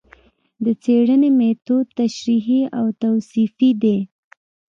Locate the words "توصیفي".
3.01-3.69